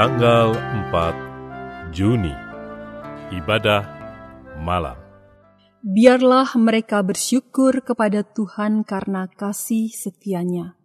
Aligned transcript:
Tanggal 0.00 0.56
4 0.88 1.92
Juni 1.92 2.32
Ibadah 3.36 3.84
Malam 4.56 4.96
Biarlah 5.84 6.56
mereka 6.56 7.04
bersyukur 7.04 7.84
kepada 7.84 8.24
Tuhan 8.24 8.80
karena 8.88 9.28
kasih 9.28 9.92
setianya, 9.92 10.80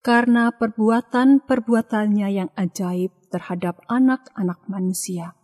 karena 0.00 0.56
perbuatan-perbuatannya 0.56 2.28
yang 2.32 2.48
ajaib 2.56 3.12
terhadap 3.28 3.84
anak-anak 3.92 4.64
manusia. 4.72 5.35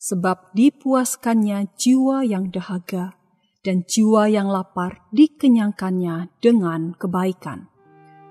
Sebab 0.00 0.56
dipuaskannya 0.56 1.76
jiwa 1.76 2.24
yang 2.24 2.48
dahaga, 2.48 3.20
dan 3.60 3.84
jiwa 3.84 4.32
yang 4.32 4.48
lapar 4.48 5.04
dikenyangkannya 5.12 6.32
dengan 6.40 6.96
kebaikan. 6.96 7.68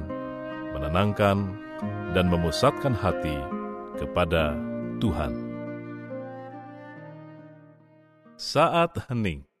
menenangkan, 0.72 1.60
dan 2.16 2.32
memusatkan 2.32 2.96
hati 2.96 3.36
kepada 4.00 4.56
Tuhan. 4.96 5.36
Saat 8.40 8.96
hening 9.12 9.51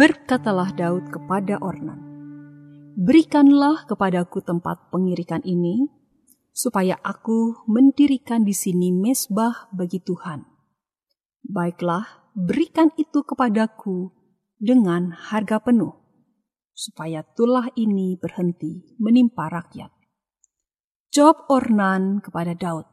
Berkatalah 0.00 0.72
Daud 0.72 1.12
kepada 1.12 1.60
Ornan, 1.60 2.00
Berikanlah 2.96 3.84
kepadaku 3.84 4.40
tempat 4.40 4.88
pengirikan 4.88 5.44
ini, 5.44 5.92
supaya 6.56 6.96
aku 7.04 7.68
mendirikan 7.68 8.40
di 8.40 8.56
sini 8.56 8.96
mesbah 8.96 9.68
bagi 9.76 10.00
Tuhan. 10.00 10.48
Baiklah, 11.44 12.32
berikan 12.32 12.88
itu 12.96 13.20
kepadaku 13.28 14.08
dengan 14.56 15.12
harga 15.12 15.60
penuh, 15.60 15.92
supaya 16.72 17.20
tulah 17.36 17.68
ini 17.76 18.16
berhenti 18.16 18.96
menimpa 18.96 19.52
rakyat. 19.52 19.92
Jawab 21.12 21.44
Ornan 21.52 22.24
kepada 22.24 22.56
Daud, 22.56 22.88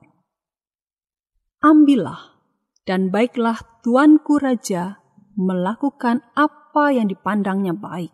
Ambillah, 1.63 2.35
dan 2.84 3.16
baiklah 3.16 3.63
tuanku 3.79 4.44
raja 4.44 5.00
melakukan 5.40 6.19
apa 6.35 6.66
apa 6.67 6.91
yang 6.91 7.07
dipandangnya 7.07 7.72
baik. 7.72 8.11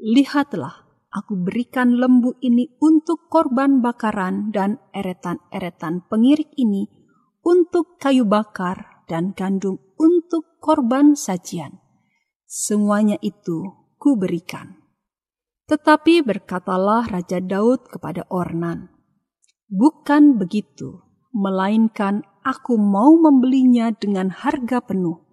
Lihatlah, 0.00 0.88
aku 1.12 1.36
berikan 1.44 2.00
lembu 2.00 2.32
ini 2.40 2.72
untuk 2.80 3.28
korban 3.28 3.84
bakaran 3.84 4.48
dan 4.48 4.80
eretan-eretan 4.96 6.08
pengirik 6.08 6.48
ini 6.56 6.88
untuk 7.44 8.00
kayu 8.00 8.24
bakar 8.24 9.04
dan 9.04 9.36
gandum 9.36 9.76
untuk 10.00 10.56
korban 10.64 11.12
sajian. 11.12 11.84
Semuanya 12.48 13.20
itu 13.20 13.92
kuberikan. 14.00 14.80
Tetapi 15.68 16.24
berkatalah 16.24 17.12
Raja 17.12 17.44
Daud 17.44 17.92
kepada 17.92 18.24
Ornan, 18.32 18.88
Bukan 19.68 20.40
begitu, 20.40 21.04
melainkan 21.36 22.24
aku 22.40 22.80
mau 22.80 23.12
membelinya 23.20 23.92
dengan 23.92 24.32
harga 24.32 24.80
penuh 24.80 25.24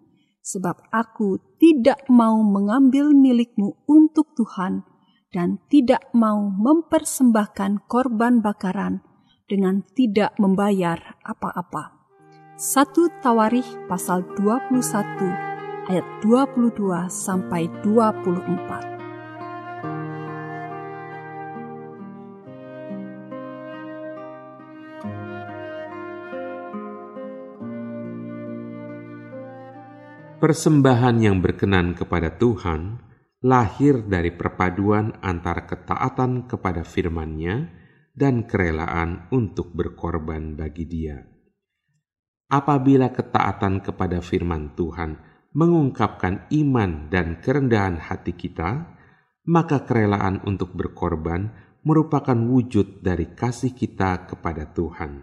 sebab 0.42 0.90
aku 0.90 1.38
tidak 1.62 2.06
mau 2.10 2.42
mengambil 2.42 3.14
milikmu 3.14 3.78
untuk 3.86 4.34
Tuhan 4.34 4.86
dan 5.32 5.64
tidak 5.72 6.12
mau 6.12 6.44
mempersembahkan 6.52 7.88
korban 7.88 8.44
bakaran 8.44 9.00
dengan 9.48 9.86
tidak 9.96 10.36
membayar 10.42 11.18
apa-apa. 11.24 11.98
1 12.62 13.26
Tawarikh 13.26 13.90
pasal 13.90 14.22
21 14.38 15.90
ayat 15.90 16.06
22 16.22 17.10
sampai 17.10 17.66
24. 17.82 19.01
Persembahan 30.42 31.22
yang 31.22 31.38
berkenan 31.38 31.94
kepada 31.94 32.34
Tuhan 32.34 32.98
lahir 33.46 34.02
dari 34.10 34.34
perpaduan 34.34 35.22
antara 35.22 35.70
ketaatan 35.70 36.50
kepada 36.50 36.82
firman-Nya 36.82 37.70
dan 38.18 38.50
kerelaan 38.50 39.30
untuk 39.30 39.70
berkorban 39.70 40.58
bagi 40.58 40.90
Dia. 40.90 41.22
Apabila 42.50 43.14
ketaatan 43.14 43.86
kepada 43.86 44.18
firman 44.26 44.74
Tuhan 44.74 45.22
mengungkapkan 45.54 46.50
iman 46.50 47.14
dan 47.14 47.38
kerendahan 47.38 48.02
hati 48.02 48.34
kita, 48.34 48.98
maka 49.46 49.86
kerelaan 49.86 50.42
untuk 50.50 50.74
berkorban 50.74 51.54
merupakan 51.86 52.38
wujud 52.50 53.06
dari 53.06 53.30
kasih 53.38 53.78
kita 53.78 54.26
kepada 54.26 54.74
Tuhan. 54.74 55.22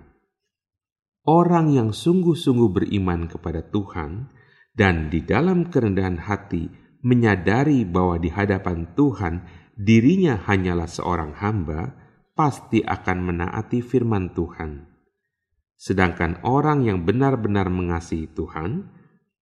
Orang 1.26 1.74
yang 1.74 1.90
sungguh-sungguh 1.90 2.70
beriman 2.70 3.26
kepada 3.26 3.66
Tuhan 3.66 4.37
dan 4.78 5.10
di 5.10 5.26
dalam 5.26 5.66
kerendahan 5.66 6.22
hati 6.22 6.70
menyadari 7.02 7.82
bahwa 7.82 8.22
di 8.22 8.30
hadapan 8.30 8.86
Tuhan 8.94 9.42
dirinya 9.74 10.38
hanyalah 10.38 10.86
seorang 10.86 11.34
hamba, 11.34 11.98
pasti 12.38 12.86
akan 12.86 13.18
menaati 13.26 13.82
firman 13.82 14.30
Tuhan. 14.38 14.86
Sedangkan 15.74 16.42
orang 16.46 16.86
yang 16.86 17.02
benar-benar 17.02 17.66
mengasihi 17.70 18.30
Tuhan 18.30 18.86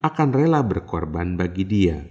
akan 0.01 0.29
rela 0.33 0.65
berkorban 0.65 1.37
bagi 1.37 1.65
Dia. 1.69 2.01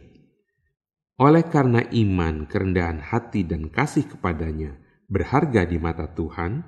Oleh 1.18 1.46
karena 1.50 1.82
iman, 1.82 2.46
kerendahan 2.46 3.02
hati, 3.02 3.42
dan 3.42 3.70
kasih 3.70 4.06
kepadanya 4.06 4.78
berharga 5.10 5.66
di 5.66 5.78
mata 5.78 6.10
Tuhan, 6.10 6.62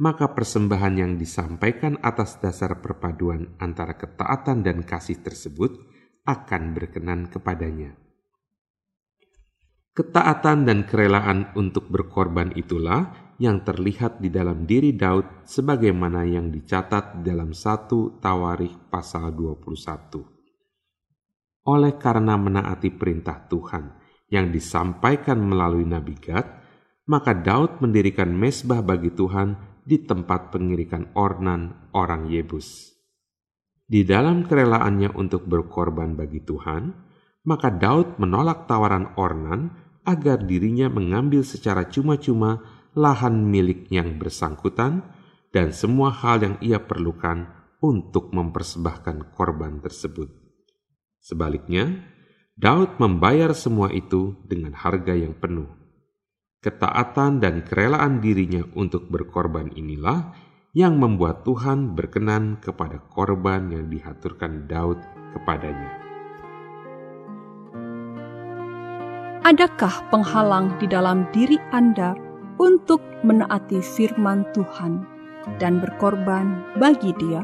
maka 0.00 0.32
persembahan 0.32 0.94
yang 0.96 1.12
disampaikan 1.20 2.00
atas 2.00 2.40
dasar 2.40 2.80
perpaduan 2.80 3.54
antara 3.60 3.94
ketaatan 3.98 4.64
dan 4.64 4.80
kasih 4.86 5.20
tersebut 5.20 5.89
akan 6.24 6.62
berkenan 6.76 7.28
kepadanya. 7.28 7.96
Ketaatan 9.90 10.64
dan 10.64 10.86
kerelaan 10.86 11.50
untuk 11.58 11.90
berkorban 11.90 12.54
itulah 12.54 13.10
yang 13.40 13.64
terlihat 13.64 14.20
di 14.20 14.28
dalam 14.28 14.68
diri 14.68 14.92
Daud 14.94 15.48
sebagaimana 15.48 16.28
yang 16.28 16.52
dicatat 16.52 17.24
dalam 17.24 17.56
satu 17.56 18.20
Tawarikh 18.20 18.92
pasal 18.92 19.32
21. 19.32 21.64
Oleh 21.68 21.94
karena 21.96 22.36
menaati 22.40 22.92
perintah 22.94 23.44
Tuhan 23.48 24.00
yang 24.30 24.54
disampaikan 24.54 25.42
melalui 25.42 25.84
Nabi 25.84 26.14
Gad, 26.16 26.46
maka 27.10 27.34
Daud 27.34 27.82
mendirikan 27.82 28.30
mesbah 28.30 28.80
bagi 28.80 29.10
Tuhan 29.10 29.82
di 29.82 30.06
tempat 30.06 30.54
pengirikan 30.54 31.10
Ornan 31.18 31.90
orang 31.96 32.30
Yebus. 32.30 32.89
Di 33.90 34.06
dalam 34.06 34.46
kerelaannya 34.46 35.18
untuk 35.18 35.50
berkorban 35.50 36.14
bagi 36.14 36.38
Tuhan, 36.46 36.94
maka 37.42 37.74
Daud 37.74 38.22
menolak 38.22 38.70
tawaran 38.70 39.18
Ornan 39.18 39.74
agar 40.06 40.46
dirinya 40.46 40.86
mengambil 40.86 41.42
secara 41.42 41.90
cuma-cuma 41.90 42.62
lahan 42.94 43.50
milik 43.50 43.90
yang 43.90 44.14
bersangkutan, 44.14 45.02
dan 45.50 45.74
semua 45.74 46.14
hal 46.14 46.38
yang 46.38 46.56
ia 46.62 46.78
perlukan 46.78 47.50
untuk 47.82 48.30
mempersembahkan 48.30 49.34
korban 49.34 49.82
tersebut. 49.82 50.30
Sebaliknya, 51.18 52.06
Daud 52.54 53.02
membayar 53.02 53.50
semua 53.58 53.90
itu 53.90 54.38
dengan 54.46 54.78
harga 54.78 55.18
yang 55.18 55.34
penuh. 55.34 55.66
Ketaatan 56.62 57.42
dan 57.42 57.66
kerelaan 57.66 58.22
dirinya 58.22 58.62
untuk 58.78 59.10
berkorban 59.10 59.74
inilah 59.74 60.30
yang 60.70 61.02
membuat 61.02 61.42
Tuhan 61.42 61.98
berkenan 61.98 62.62
kepada 62.62 63.02
korban 63.10 63.74
yang 63.74 63.90
dihaturkan 63.90 64.70
Daud 64.70 65.02
kepadanya. 65.34 65.90
Adakah 69.42 70.06
penghalang 70.14 70.78
di 70.78 70.86
dalam 70.86 71.26
diri 71.34 71.58
Anda 71.74 72.14
untuk 72.62 73.02
menaati 73.26 73.82
firman 73.82 74.46
Tuhan 74.54 75.02
dan 75.58 75.82
berkorban 75.82 76.78
bagi 76.78 77.10
Dia? 77.18 77.42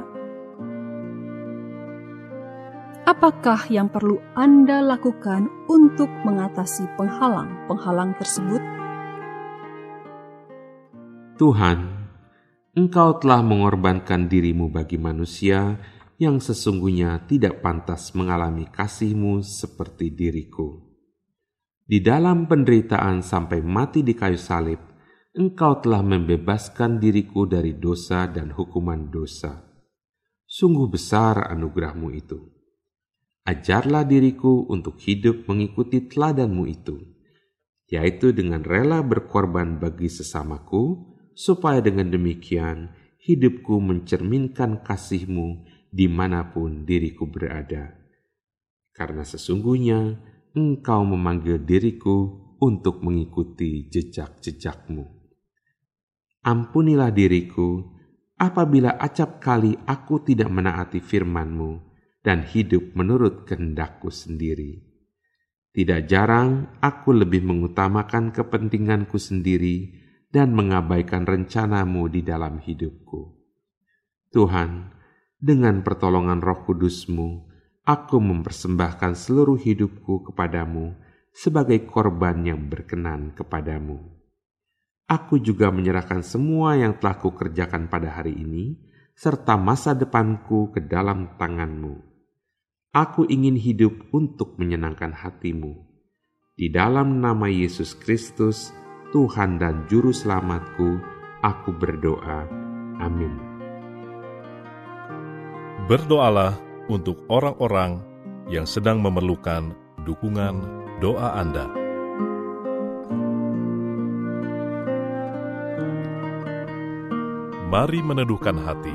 Apakah 3.11 3.67
yang 3.67 3.90
perlu 3.90 4.22
Anda 4.38 4.87
lakukan 4.87 5.50
untuk 5.67 6.11
mengatasi 6.22 6.87
penghalang-penghalang 6.94 8.14
tersebut? 8.22 8.62
Tuhan, 11.43 12.06
Engkau 12.76 13.17
telah 13.17 13.40
mengorbankan 13.40 14.28
dirimu 14.28 14.69
bagi 14.69 15.00
manusia 15.00 15.81
yang 16.20 16.37
sesungguhnya 16.44 17.25
tidak 17.25 17.64
pantas 17.64 18.12
mengalami 18.12 18.69
kasihmu 18.69 19.40
seperti 19.40 20.12
diriku. 20.12 20.84
Di 21.88 22.05
dalam 22.05 22.44
penderitaan 22.44 23.25
sampai 23.25 23.64
mati 23.64 24.05
di 24.05 24.12
kayu 24.12 24.37
salib, 24.37 24.76
Engkau 25.32 25.81
telah 25.81 26.05
membebaskan 26.05 27.00
diriku 27.00 27.49
dari 27.49 27.81
dosa 27.81 28.28
dan 28.28 28.52
hukuman 28.52 29.08
dosa. 29.08 29.56
Sungguh 30.44 30.93
besar 30.93 31.49
anugerahmu 31.49 32.12
itu. 32.12 32.44
Ajarlah 33.49 34.05
diriku 34.05 34.69
untuk 34.69 35.00
hidup 35.00 35.49
mengikuti 35.49 36.05
teladanmu 36.12 36.69
itu, 36.69 37.00
yaitu 37.88 38.37
dengan 38.37 38.61
rela 38.61 39.00
berkorban 39.00 39.81
bagi 39.81 40.12
sesamaku, 40.12 41.16
supaya 41.37 41.85
dengan 41.85 42.09
demikian 42.09 42.97
hidupku 43.21 43.77
mencerminkan 43.77 44.81
kasihmu 44.81 45.69
di 45.93 46.09
mana 46.09 46.49
pun 46.49 46.88
diriku 46.88 47.29
berada. 47.29 47.93
Karena 48.97 49.21
sesungguhnya 49.21 50.17
engkau 50.56 51.05
memanggil 51.05 51.61
diriku 51.61 52.49
untuk 52.56 53.05
mengikuti 53.05 53.93
jejak-jejakmu. 53.93 55.05
Ampunilah 56.41 57.12
diriku 57.12 57.85
apabila 58.41 58.97
acap 58.97 59.37
kali 59.44 59.77
aku 59.85 60.25
tidak 60.25 60.49
menaati 60.49 61.05
firman-Mu 61.05 61.85
dan 62.25 62.49
hidup 62.49 62.97
menurut 62.97 63.44
kehendakku 63.44 64.09
sendiri. 64.09 64.81
Tidak 65.77 66.09
jarang 66.09 66.81
aku 66.81 67.12
lebih 67.12 67.44
mengutamakan 67.44 68.32
kepentinganku 68.32 69.21
sendiri 69.21 70.06
dan 70.31 70.52
mengabaikan 70.52 71.25
rencanamu 71.25 72.11
di 72.11 72.20
dalam 72.23 72.58
hidupku. 72.62 73.34
Tuhan, 74.31 74.93
dengan 75.38 75.81
pertolongan 75.87 76.43
roh 76.43 76.67
kudusmu, 76.67 77.28
aku 77.87 78.17
mempersembahkan 78.19 79.14
seluruh 79.14 79.56
hidupku 79.56 80.32
kepadamu 80.32 80.96
sebagai 81.31 81.84
korban 81.87 82.43
yang 82.44 82.67
berkenan 82.67 83.32
kepadamu 83.32 84.17
aku 85.06 85.38
juga 85.38 85.70
menyerahkan 85.70 86.20
semua 86.26 86.75
yang 86.75 86.99
telah 86.99 87.17
kukerjakan 87.22 87.87
pada 87.87 88.11
hari 88.19 88.34
ini, 88.34 88.76
serta 89.17 89.55
masa 89.56 89.94
depanku 89.94 90.75
ke 90.75 90.82
dalam 90.82 91.38
tanganmu. 91.38 92.02
Aku 92.93 93.25
ingin 93.31 93.56
hidup 93.56 93.94
untuk 94.12 94.58
menyenangkan 94.58 95.14
hatimu. 95.14 95.87
Di 96.56 96.72
dalam 96.72 97.20
nama 97.20 97.46
Yesus 97.49 97.93
Kristus, 97.93 98.72
Tuhan 99.14 99.62
dan 99.62 99.87
Juru 99.87 100.11
Selamatku, 100.11 100.99
aku 101.44 101.70
berdoa. 101.70 102.47
Amin. 102.99 103.38
Berdoalah 105.87 106.58
untuk 106.91 107.23
orang-orang 107.31 108.03
yang 108.50 108.67
sedang 108.67 108.99
memerlukan 108.99 109.75
dukungan 110.03 110.58
doa 110.99 111.38
Anda. 111.38 111.67
Mari 117.67 118.00
meneduhkan 118.00 118.56
hati 118.58 118.94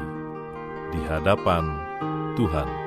di 0.92 1.00
hadapan 1.08 1.63
Tuhan. 2.36 2.81